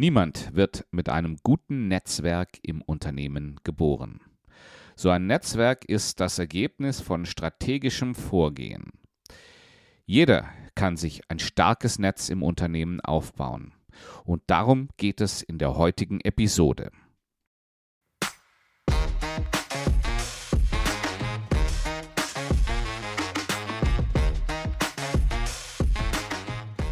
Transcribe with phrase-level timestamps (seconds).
[0.00, 4.22] Niemand wird mit einem guten Netzwerk im Unternehmen geboren.
[4.96, 8.92] So ein Netzwerk ist das Ergebnis von strategischem Vorgehen.
[10.06, 13.74] Jeder kann sich ein starkes Netz im Unternehmen aufbauen.
[14.24, 16.92] Und darum geht es in der heutigen Episode.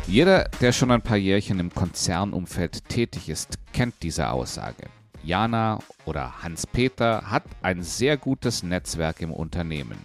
[0.09, 4.87] Jeder, der schon ein paar Jährchen im Konzernumfeld tätig ist, kennt diese Aussage.
[5.23, 9.99] Jana oder Hans-Peter hat ein sehr gutes Netzwerk im Unternehmen.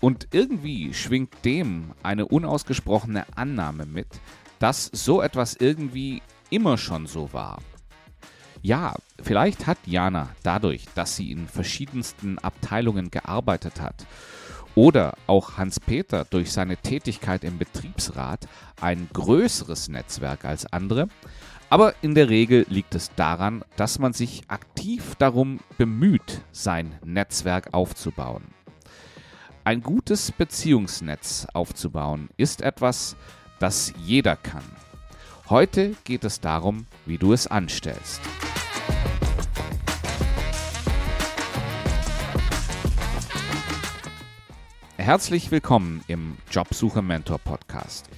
[0.00, 4.08] Und irgendwie schwingt dem eine unausgesprochene Annahme mit,
[4.58, 6.20] dass so etwas irgendwie
[6.50, 7.62] immer schon so war.
[8.60, 14.06] Ja, vielleicht hat Jana dadurch, dass sie in verschiedensten Abteilungen gearbeitet hat
[14.74, 18.46] oder auch Hans-Peter durch seine Tätigkeit im Betriebsrat
[18.80, 21.08] ein größeres Netzwerk als andere.
[21.70, 27.72] Aber in der Regel liegt es daran, dass man sich aktiv darum bemüht, sein Netzwerk
[27.72, 28.44] aufzubauen.
[29.64, 33.16] Ein gutes Beziehungsnetz aufzubauen ist etwas,
[33.58, 34.64] das jeder kann.
[35.48, 38.20] Heute geht es darum, wie du es anstellst.
[45.02, 48.08] Herzlich willkommen im Jobsuche Mentor Podcast.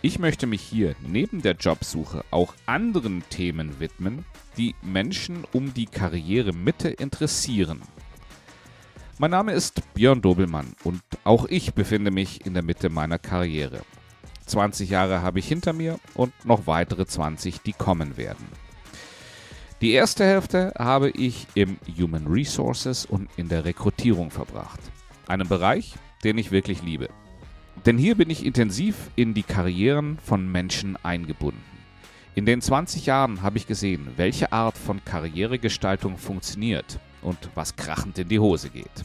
[0.00, 4.24] Ich möchte mich hier neben der Jobsuche auch anderen Themen widmen,
[4.56, 7.82] die Menschen um die Karrieremitte interessieren.
[9.18, 13.80] Mein Name ist Björn Dobelmann und auch ich befinde mich in der Mitte meiner Karriere.
[14.46, 18.46] 20 Jahre habe ich hinter mir und noch weitere 20, die kommen werden.
[19.80, 24.78] Die erste Hälfte habe ich im Human Resources und in der Rekrutierung verbracht.
[25.26, 27.08] Einem Bereich, den ich wirklich liebe.
[27.86, 31.62] Denn hier bin ich intensiv in die Karrieren von Menschen eingebunden.
[32.34, 38.18] In den 20 Jahren habe ich gesehen, welche Art von Karrieregestaltung funktioniert und was krachend
[38.18, 39.04] in die Hose geht.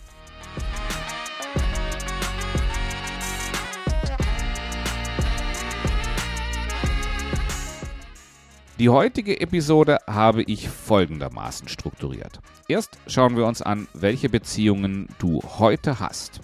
[8.77, 12.41] Die heutige Episode habe ich folgendermaßen strukturiert.
[12.67, 16.41] Erst schauen wir uns an, welche Beziehungen du heute hast.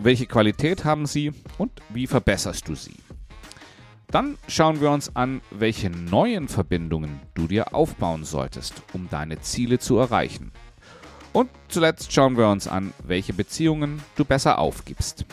[0.00, 2.94] Welche Qualität haben sie und wie verbesserst du sie?
[4.06, 9.80] Dann schauen wir uns an, welche neuen Verbindungen du dir aufbauen solltest, um deine Ziele
[9.80, 10.52] zu erreichen.
[11.32, 15.26] Und zuletzt schauen wir uns an, welche Beziehungen du besser aufgibst.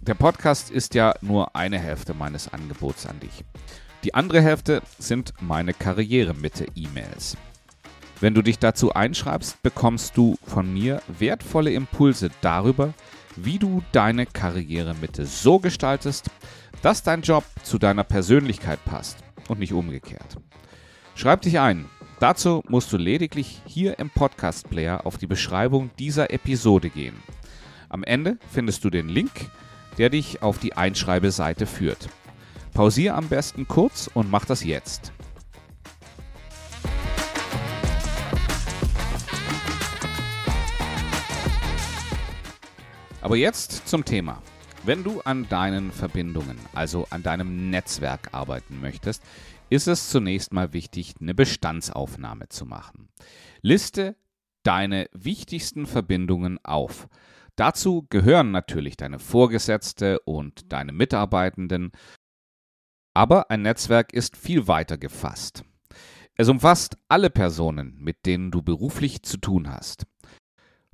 [0.00, 3.44] Der Podcast ist ja nur eine Hälfte meines Angebots an dich.
[4.02, 7.36] Die andere Hälfte sind meine Karrieremitte-E-Mails.
[8.20, 12.94] Wenn du dich dazu einschreibst, bekommst du von mir wertvolle Impulse darüber,
[13.36, 16.30] wie du deine Karrieremitte so gestaltest,
[16.82, 19.18] dass dein Job zu deiner Persönlichkeit passt
[19.48, 20.38] und nicht umgekehrt.
[21.14, 21.86] Schreib dich ein.
[22.20, 27.16] Dazu musst du lediglich hier im Podcast-Player auf die Beschreibung dieser Episode gehen.
[27.88, 29.30] Am Ende findest du den Link,
[29.98, 32.08] der dich auf die Einschreibeseite führt.
[32.80, 35.12] Pausier am besten kurz und mach das jetzt.
[43.20, 44.42] Aber jetzt zum Thema.
[44.82, 49.22] Wenn du an deinen Verbindungen, also an deinem Netzwerk arbeiten möchtest,
[49.68, 53.10] ist es zunächst mal wichtig, eine Bestandsaufnahme zu machen.
[53.60, 54.16] Liste
[54.62, 57.08] deine wichtigsten Verbindungen auf.
[57.56, 61.92] Dazu gehören natürlich deine Vorgesetzte und deine Mitarbeitenden,
[63.14, 65.64] aber ein Netzwerk ist viel weiter gefasst.
[66.34, 70.06] Es umfasst alle Personen, mit denen du beruflich zu tun hast.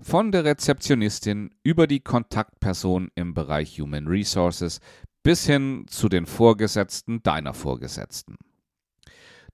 [0.01, 4.81] Von der Rezeptionistin über die Kontaktperson im Bereich Human Resources
[5.23, 8.37] bis hin zu den Vorgesetzten deiner Vorgesetzten.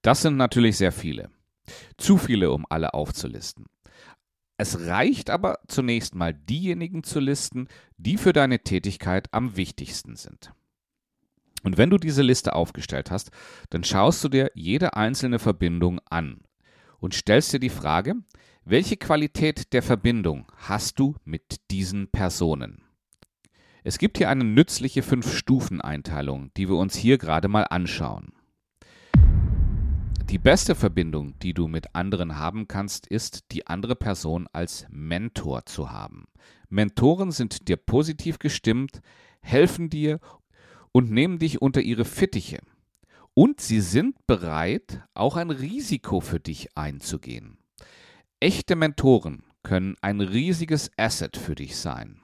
[0.03, 1.31] Das sind natürlich sehr viele.
[1.97, 3.67] Zu viele, um alle aufzulisten.
[4.57, 10.53] Es reicht aber zunächst mal diejenigen zu listen, die für deine Tätigkeit am wichtigsten sind.
[11.63, 13.31] Und wenn du diese Liste aufgestellt hast,
[13.71, 16.41] dann schaust du dir jede einzelne Verbindung an
[16.99, 18.15] und stellst dir die Frage,
[18.65, 22.83] welche Qualität der Verbindung hast du mit diesen Personen?
[23.85, 28.33] Es gibt hier eine nützliche Fünf-Stufen-Einteilung, die wir uns hier gerade mal anschauen.
[30.31, 35.67] Die beste Verbindung, die du mit anderen haben kannst, ist, die andere Person als Mentor
[35.67, 36.27] zu haben.
[36.69, 39.03] Mentoren sind dir positiv gestimmt,
[39.41, 40.21] helfen dir
[40.93, 42.61] und nehmen dich unter ihre Fittiche.
[43.35, 47.59] Und sie sind bereit, auch ein Risiko für dich einzugehen.
[48.41, 52.21] Echte Mentoren können ein riesiges Asset für dich sein.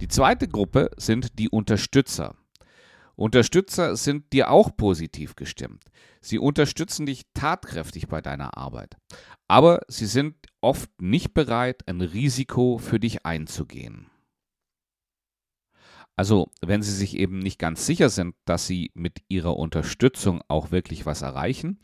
[0.00, 2.34] Die zweite Gruppe sind die Unterstützer.
[3.14, 5.84] Unterstützer sind dir auch positiv gestimmt.
[6.20, 8.96] Sie unterstützen dich tatkräftig bei deiner Arbeit.
[9.48, 14.10] Aber sie sind oft nicht bereit, ein Risiko für dich einzugehen.
[16.16, 20.70] Also, wenn sie sich eben nicht ganz sicher sind, dass sie mit ihrer Unterstützung auch
[20.70, 21.78] wirklich was erreichen,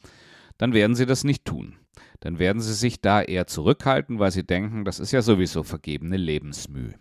[0.56, 1.76] dann werden sie das nicht tun.
[2.20, 6.16] Dann werden sie sich da eher zurückhalten, weil sie denken, das ist ja sowieso vergebene
[6.16, 6.92] Lebensmüh.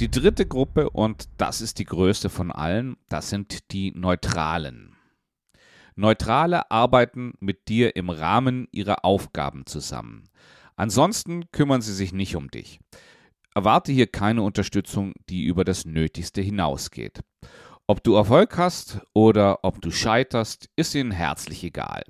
[0.00, 4.96] Die dritte Gruppe, und das ist die größte von allen, das sind die Neutralen.
[5.94, 10.24] Neutrale arbeiten mit dir im Rahmen ihrer Aufgaben zusammen.
[10.76, 12.80] Ansonsten kümmern sie sich nicht um dich.
[13.54, 17.20] Erwarte hier keine Unterstützung, die über das Nötigste hinausgeht.
[17.86, 22.02] Ob du Erfolg hast oder ob du scheiterst, ist ihnen herzlich egal.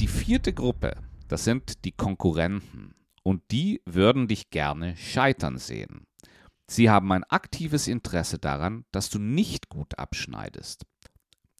[0.00, 0.96] Die vierte Gruppe,
[1.28, 2.94] das sind die Konkurrenten.
[3.22, 6.06] Und die würden dich gerne scheitern sehen.
[6.68, 10.84] Sie haben ein aktives Interesse daran, dass du nicht gut abschneidest.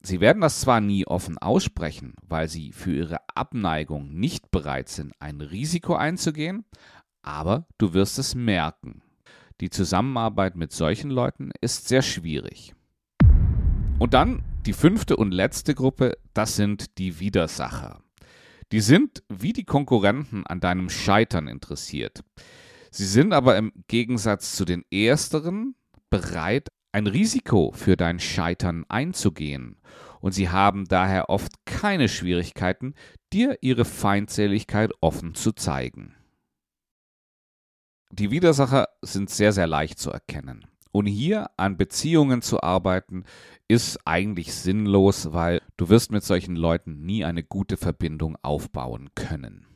[0.02, 5.12] Sie werden das zwar nie offen aussprechen, weil sie für ihre Abneigung nicht bereit sind,
[5.18, 6.64] ein Risiko einzugehen,
[7.26, 9.02] aber du wirst es merken.
[9.60, 12.74] Die Zusammenarbeit mit solchen Leuten ist sehr schwierig.
[13.98, 18.02] Und dann die fünfte und letzte Gruppe, das sind die Widersacher.
[18.72, 22.24] Die sind wie die Konkurrenten an deinem Scheitern interessiert.
[22.90, 25.76] Sie sind aber im Gegensatz zu den ersteren
[26.10, 29.76] bereit, ein Risiko für dein Scheitern einzugehen.
[30.20, 32.94] Und sie haben daher oft keine Schwierigkeiten,
[33.32, 36.15] dir ihre Feindseligkeit offen zu zeigen.
[38.18, 40.66] Die Widersacher sind sehr, sehr leicht zu erkennen.
[40.92, 43.24] Und hier an Beziehungen zu arbeiten,
[43.68, 49.66] ist eigentlich sinnlos, weil du wirst mit solchen Leuten nie eine gute Verbindung aufbauen können.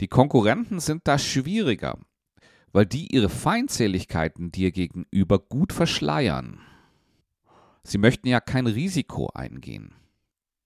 [0.00, 1.98] Die Konkurrenten sind da schwieriger
[2.72, 6.60] weil die ihre Feindseligkeiten dir gegenüber gut verschleiern.
[7.84, 9.94] Sie möchten ja kein Risiko eingehen.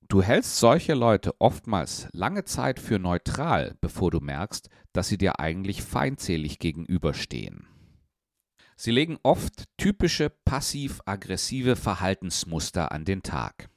[0.09, 5.41] Du hältst solche Leute oftmals lange Zeit für neutral, bevor du merkst, dass sie dir
[5.41, 7.67] eigentlich feindselig gegenüberstehen.
[8.77, 13.69] Sie legen oft typische passiv-aggressive Verhaltensmuster an den Tag.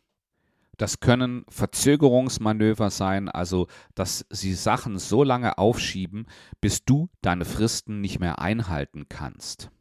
[0.78, 6.28] Das können Verzögerungsmanöver sein, also dass sie Sachen so lange aufschieben,
[6.62, 9.72] bis du deine Fristen nicht mehr einhalten kannst.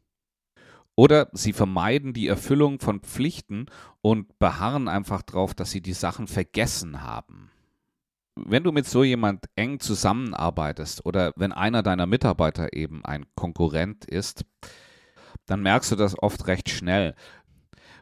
[0.99, 3.67] Oder sie vermeiden die Erfüllung von Pflichten
[4.01, 7.51] und beharren einfach darauf, dass sie die Sachen vergessen haben.
[8.35, 14.03] Wenn du mit so jemand eng zusammenarbeitest oder wenn einer deiner Mitarbeiter eben ein Konkurrent
[14.03, 14.43] ist,
[15.45, 17.15] dann merkst du das oft recht schnell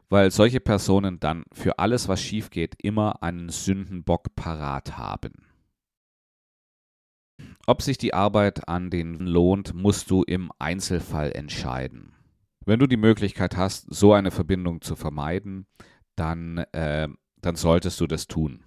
[0.09, 5.33] weil solche Personen dann für alles, was schief geht, immer einen Sündenbock parat haben.
[7.65, 12.16] Ob sich die Arbeit an den lohnt, musst du im Einzelfall entscheiden.
[12.67, 15.67] Wenn du die Möglichkeit hast, so eine Verbindung zu vermeiden,
[16.17, 17.07] dann, äh,
[17.41, 18.65] dann solltest du das tun.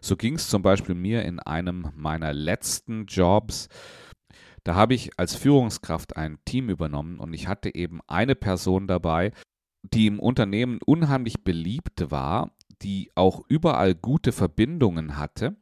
[0.00, 3.68] So ging es zum Beispiel mir in einem meiner letzten Jobs.
[4.64, 9.30] Da habe ich als Führungskraft ein Team übernommen und ich hatte eben eine Person dabei,
[9.84, 12.50] die im Unternehmen unheimlich beliebt war,
[12.82, 15.54] die auch überall gute Verbindungen hatte,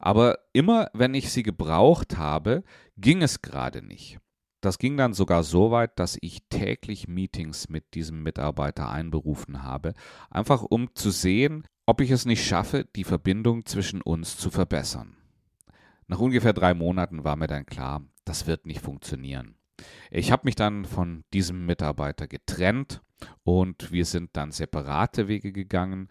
[0.00, 2.64] aber immer wenn ich sie gebraucht habe,
[2.96, 4.18] ging es gerade nicht.
[4.60, 9.94] Das ging dann sogar so weit, dass ich täglich Meetings mit diesem Mitarbeiter einberufen habe,
[10.30, 15.16] einfach um zu sehen, ob ich es nicht schaffe, die Verbindung zwischen uns zu verbessern.
[16.08, 19.54] Nach ungefähr drei Monaten war mir dann klar, das wird nicht funktionieren.
[20.10, 23.02] Ich habe mich dann von diesem Mitarbeiter getrennt
[23.44, 26.08] und wir sind dann separate Wege gegangen.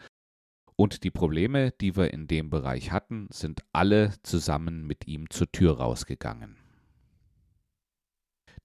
[0.76, 5.52] Und die Probleme, die wir in dem Bereich hatten, sind alle zusammen mit ihm zur
[5.52, 6.58] Tür rausgegangen.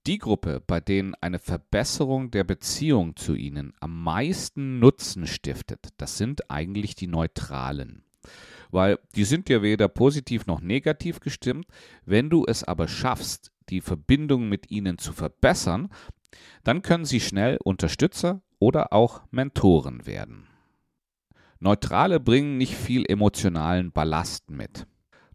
[0.06, 6.18] Die Gruppe, bei denen eine Verbesserung der Beziehung zu ihnen am meisten Nutzen stiftet, das
[6.18, 8.02] sind eigentlich die Neutralen.
[8.72, 11.66] Weil die sind ja weder positiv noch negativ gestimmt.
[12.04, 15.88] Wenn du es aber schaffst, die Verbindung mit ihnen zu verbessern,
[16.64, 20.48] dann können sie schnell Unterstützer oder auch Mentoren werden.
[21.60, 24.88] Neutrale bringen nicht viel emotionalen Ballast mit.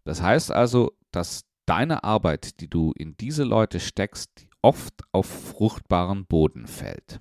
[0.04, 6.26] Das heißt also, dass deine Arbeit, die du in diese Leute steckst, oft auf fruchtbaren
[6.26, 7.20] Boden fällt.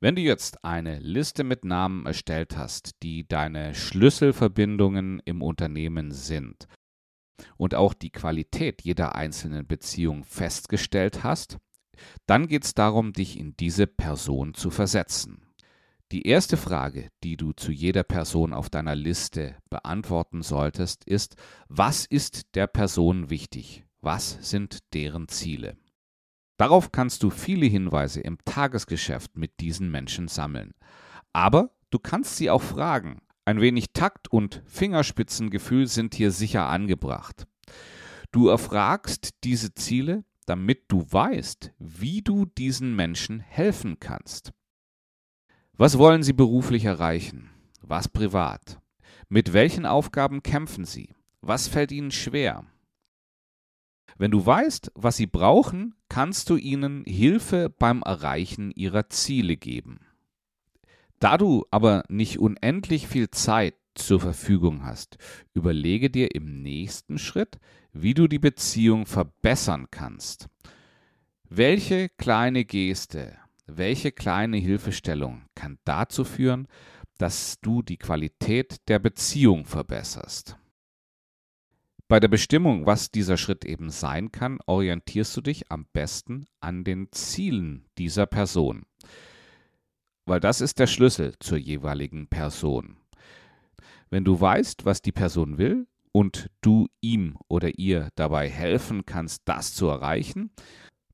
[0.00, 6.66] Wenn du jetzt eine Liste mit Namen erstellt hast, die deine Schlüsselverbindungen im Unternehmen sind
[7.56, 11.58] und auch die Qualität jeder einzelnen Beziehung festgestellt hast,
[12.26, 15.46] dann geht es darum, dich in diese Person zu versetzen.
[16.10, 21.36] Die erste Frage, die du zu jeder Person auf deiner Liste beantworten solltest, ist,
[21.68, 23.84] was ist der Person wichtig?
[24.04, 25.76] Was sind deren Ziele?
[26.56, 30.74] Darauf kannst du viele Hinweise im Tagesgeschäft mit diesen Menschen sammeln.
[31.32, 33.22] Aber du kannst sie auch fragen.
[33.44, 37.46] Ein wenig Takt und Fingerspitzengefühl sind hier sicher angebracht.
[38.32, 44.52] Du erfragst diese Ziele, damit du weißt, wie du diesen Menschen helfen kannst.
[45.74, 47.50] Was wollen sie beruflich erreichen?
[47.80, 48.80] Was privat?
[49.28, 51.14] Mit welchen Aufgaben kämpfen sie?
[51.40, 52.66] Was fällt ihnen schwer?
[54.22, 59.98] Wenn du weißt, was sie brauchen, kannst du ihnen Hilfe beim Erreichen ihrer Ziele geben.
[61.18, 65.18] Da du aber nicht unendlich viel Zeit zur Verfügung hast,
[65.54, 67.58] überlege dir im nächsten Schritt,
[67.92, 70.46] wie du die Beziehung verbessern kannst.
[71.48, 73.36] Welche kleine Geste,
[73.66, 76.68] welche kleine Hilfestellung kann dazu führen,
[77.18, 80.58] dass du die Qualität der Beziehung verbesserst?
[82.12, 86.84] Bei der Bestimmung, was dieser Schritt eben sein kann, orientierst du dich am besten an
[86.84, 88.84] den Zielen dieser Person
[90.26, 92.96] weil das ist der Schlüssel zur jeweiligen Person.
[94.10, 99.42] Wenn du weißt, was die Person will und du ihm oder ihr dabei helfen kannst,
[99.46, 100.50] das zu erreichen,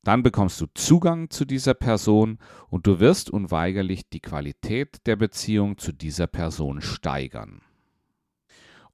[0.02, 2.38] dann bekommst du Zugang zu dieser Person
[2.68, 7.62] und du wirst unweigerlich die Qualität der Beziehung zu dieser Person steigern.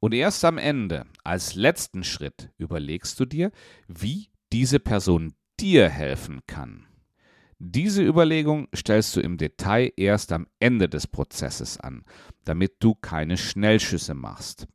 [0.04, 3.50] Und erst am Ende, als letzten Schritt, überlegst du dir,
[3.88, 6.84] wie diese Person dir helfen kann.
[7.58, 12.04] Diese Überlegung stellst du im Detail erst am Ende des Prozesses an,
[12.44, 14.66] damit du keine Schnellschüsse machst.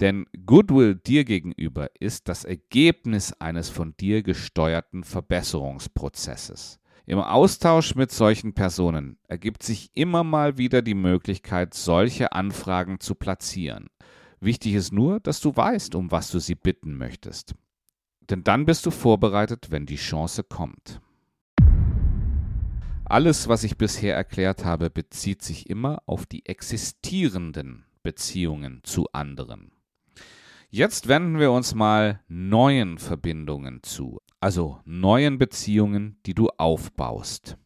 [0.00, 6.80] Denn Goodwill dir gegenüber ist das Ergebnis eines von dir gesteuerten Verbesserungsprozesses.
[7.06, 13.14] Im Austausch mit solchen Personen ergibt sich immer mal wieder die Möglichkeit, solche Anfragen zu
[13.14, 13.88] platzieren.
[14.46, 17.56] Wichtig ist nur, dass du weißt, um was du sie bitten möchtest.
[18.30, 21.00] Denn dann bist du vorbereitet, wenn die Chance kommt.
[23.04, 29.72] Alles, was ich bisher erklärt habe, bezieht sich immer auf die existierenden Beziehungen zu anderen.
[30.70, 37.58] Jetzt wenden wir uns mal neuen Verbindungen zu, also neuen Beziehungen, die du aufbaust.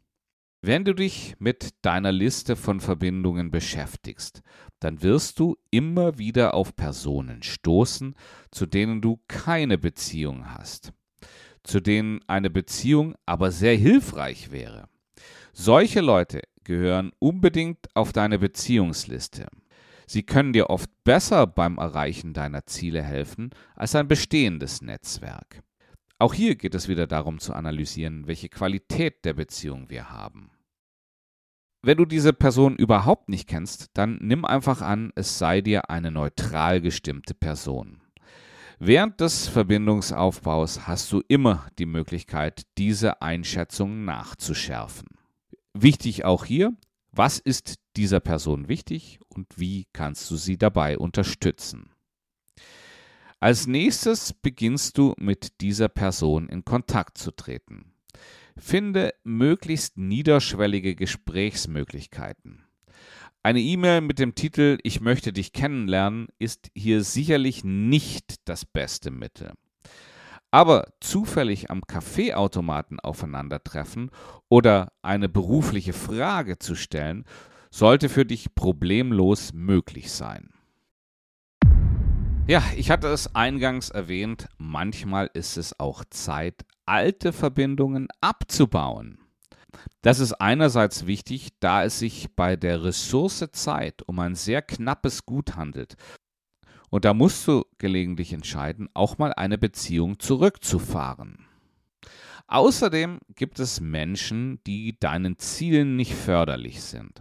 [0.62, 4.42] Wenn du dich mit deiner Liste von Verbindungen beschäftigst,
[4.78, 8.14] dann wirst du immer wieder auf Personen stoßen,
[8.50, 10.92] zu denen du keine Beziehung hast,
[11.62, 14.88] zu denen eine Beziehung aber sehr hilfreich wäre.
[15.54, 19.46] Solche Leute gehören unbedingt auf deine Beziehungsliste.
[20.06, 25.62] Sie können dir oft besser beim Erreichen deiner Ziele helfen als ein bestehendes Netzwerk.
[26.20, 30.50] Auch hier geht es wieder darum zu analysieren, welche Qualität der Beziehung wir haben.
[31.82, 36.10] Wenn du diese Person überhaupt nicht kennst, dann nimm einfach an, es sei dir eine
[36.10, 38.02] neutral gestimmte Person.
[38.78, 45.08] Während des Verbindungsaufbaus hast du immer die Möglichkeit, diese Einschätzung nachzuschärfen.
[45.72, 46.74] Wichtig auch hier,
[47.12, 51.89] was ist dieser Person wichtig und wie kannst du sie dabei unterstützen?
[53.42, 57.94] Als nächstes beginnst du mit dieser Person in Kontakt zu treten.
[58.54, 62.66] Finde möglichst niederschwellige Gesprächsmöglichkeiten.
[63.42, 69.10] Eine E-Mail mit dem Titel Ich möchte dich kennenlernen ist hier sicherlich nicht das beste
[69.10, 69.54] Mittel.
[70.50, 74.10] Aber zufällig am Kaffeeautomaten aufeinandertreffen
[74.50, 77.24] oder eine berufliche Frage zu stellen,
[77.70, 80.50] sollte für dich problemlos möglich sein.
[82.46, 89.18] Ja, ich hatte es eingangs erwähnt, manchmal ist es auch Zeit, alte Verbindungen abzubauen.
[90.02, 95.24] Das ist einerseits wichtig, da es sich bei der Ressource Zeit um ein sehr knappes
[95.24, 95.96] Gut handelt
[96.90, 101.46] und da musst du gelegentlich entscheiden, auch mal eine Beziehung zurückzufahren.
[102.48, 107.20] Außerdem gibt es Menschen, die deinen Zielen nicht förderlich sind.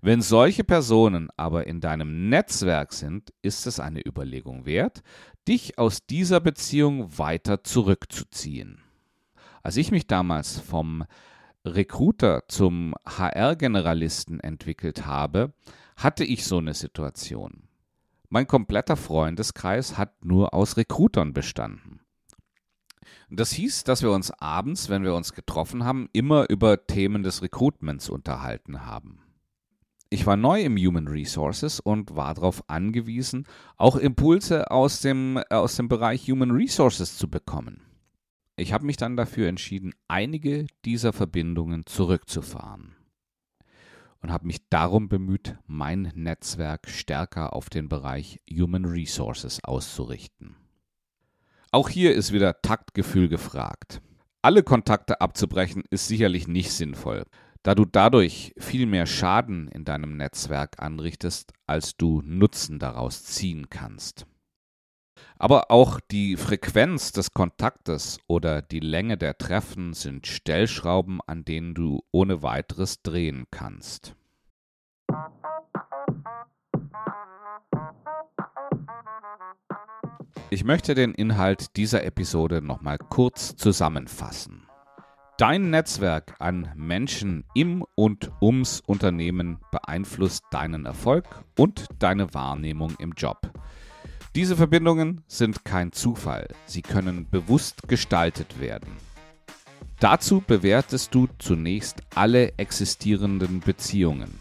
[0.00, 5.02] Wenn solche Personen aber in deinem Netzwerk sind, ist es eine Überlegung wert,
[5.48, 8.80] dich aus dieser Beziehung weiter zurückzuziehen.
[9.62, 11.04] Als ich mich damals vom
[11.64, 15.52] Recruiter zum HR-Generalisten entwickelt habe,
[15.96, 17.64] hatte ich so eine Situation.
[18.28, 22.00] Mein kompletter Freundeskreis hat nur aus Rekrutern bestanden.
[23.30, 27.42] Das hieß, dass wir uns abends, wenn wir uns getroffen haben, immer über Themen des
[27.42, 29.22] Recruitments unterhalten haben.
[30.10, 33.46] Ich war neu im Human Resources und war darauf angewiesen,
[33.76, 37.82] auch Impulse aus dem, aus dem Bereich Human Resources zu bekommen.
[38.56, 42.96] Ich habe mich dann dafür entschieden, einige dieser Verbindungen zurückzufahren
[44.20, 50.56] und habe mich darum bemüht, mein Netzwerk stärker auf den Bereich Human Resources auszurichten.
[51.70, 54.00] Auch hier ist wieder Taktgefühl gefragt.
[54.40, 57.26] Alle Kontakte abzubrechen ist sicherlich nicht sinnvoll,
[57.68, 63.68] da du dadurch viel mehr Schaden in deinem Netzwerk anrichtest, als du Nutzen daraus ziehen
[63.68, 64.26] kannst.
[65.36, 71.74] Aber auch die Frequenz des Kontaktes oder die Länge der Treffen sind Stellschrauben, an denen
[71.74, 74.14] du ohne weiteres drehen kannst.
[80.48, 84.67] Ich möchte den Inhalt dieser Episode nochmal kurz zusammenfassen.
[85.38, 93.12] Dein Netzwerk an Menschen im und ums Unternehmen beeinflusst deinen Erfolg und deine Wahrnehmung im
[93.12, 93.52] Job.
[94.34, 98.96] Diese Verbindungen sind kein Zufall, sie können bewusst gestaltet werden.
[100.00, 104.40] Dazu bewertest du zunächst alle existierenden Beziehungen.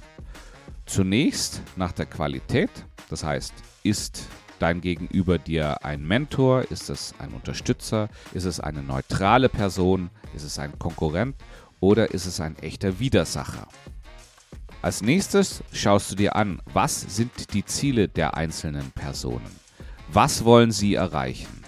[0.88, 2.72] Zunächst nach der Qualität,
[3.12, 4.28] das heißt, ist
[4.60, 6.64] dein Gegenüber dir ein Mentor?
[6.72, 8.10] Ist es ein Unterstützer?
[8.34, 10.10] Ist es eine neutrale Person?
[10.36, 11.36] Ist es ein Konkurrent?
[11.80, 13.68] Oder ist es ein echter Widersacher?
[14.82, 19.56] Als nächstes schaust du dir an, was sind die Ziele der einzelnen Personen?
[20.12, 21.64] Was wollen sie erreichen?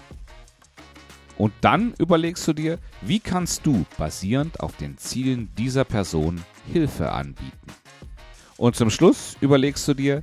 [1.36, 7.10] Und dann überlegst du dir, wie kannst du basierend auf den Zielen dieser Person Hilfe
[7.12, 7.56] anbieten?
[8.56, 10.22] Und zum Schluss überlegst du dir,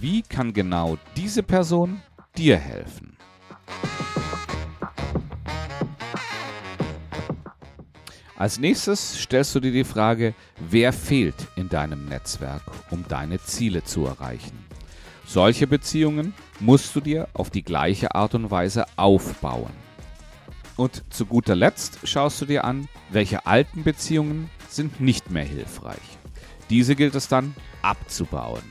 [0.00, 2.00] wie kann genau diese Person
[2.36, 3.16] dir helfen?
[8.36, 13.84] Als nächstes stellst du dir die Frage, wer fehlt in deinem Netzwerk, um deine Ziele
[13.84, 14.58] zu erreichen.
[15.26, 19.72] Solche Beziehungen musst du dir auf die gleiche Art und Weise aufbauen.
[20.76, 26.18] Und zu guter Letzt schaust du dir an, welche alten Beziehungen sind nicht mehr hilfreich.
[26.70, 28.62] Diese gilt es dann abzubauen.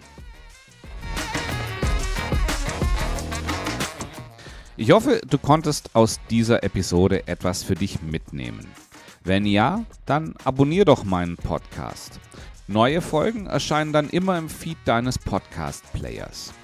[4.82, 8.66] Ich hoffe, du konntest aus dieser Episode etwas für dich mitnehmen.
[9.24, 12.20] Wenn ja, dann abonnier doch meinen Podcast.
[12.68, 16.56] Neue Folgen erscheinen dann immer im Feed deines Podcast-Players.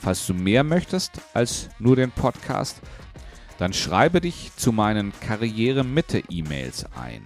[0.00, 2.80] Falls du mehr möchtest als nur den Podcast,
[3.58, 7.20] dann schreibe dich zu meinen Karriere-Mitte-E-Mails ein.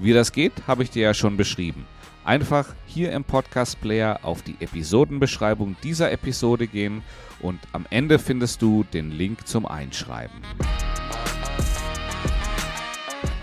[0.00, 1.86] Wie das geht, habe ich dir ja schon beschrieben.
[2.24, 7.02] Einfach hier im Podcast Player auf die Episodenbeschreibung dieser Episode gehen
[7.40, 10.40] und am Ende findest du den Link zum Einschreiben.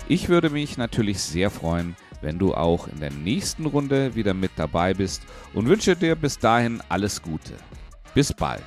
[0.07, 4.51] Ich würde mich natürlich sehr freuen, wenn du auch in der nächsten Runde wieder mit
[4.55, 5.21] dabei bist
[5.53, 7.53] und wünsche dir bis dahin alles Gute.
[8.15, 8.63] Bis bald.